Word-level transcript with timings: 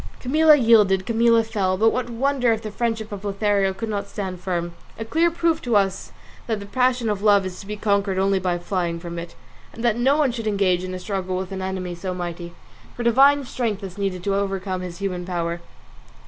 Camilla 0.19 0.55
yielded, 0.55 1.05
Camilla 1.05 1.43
fell; 1.43 1.77
but 1.77 1.91
what 1.91 2.09
wonder 2.09 2.51
if 2.51 2.63
the 2.63 2.71
friendship 2.71 3.11
of 3.11 3.23
Lothario 3.23 3.71
could 3.71 3.87
not 3.87 4.07
stand 4.07 4.39
firm? 4.39 4.73
A 4.97 5.05
clear 5.05 5.29
proof 5.29 5.61
to 5.61 5.75
us 5.75 6.11
that 6.47 6.59
the 6.59 6.65
passion 6.65 7.07
of 7.07 7.21
love 7.21 7.45
is 7.45 7.59
to 7.59 7.67
be 7.67 7.75
conquered 7.77 8.17
only 8.17 8.39
by 8.39 8.57
flying 8.57 8.99
from 8.99 9.19
it, 9.19 9.35
and 9.71 9.83
that 9.83 9.97
no 9.99 10.17
one 10.17 10.31
should 10.31 10.47
engage 10.47 10.83
in 10.83 10.95
a 10.95 10.99
struggle 10.99 11.37
with 11.37 11.51
an 11.51 11.61
enemy 11.61 11.93
so 11.93 12.15
mighty; 12.15 12.55
for 12.95 13.03
divine 13.03 13.43
strength 13.45 13.83
is 13.83 13.99
needed 13.99 14.23
to 14.23 14.33
overcome 14.33 14.81
his 14.81 14.97
human 14.97 15.23
power. 15.23 15.59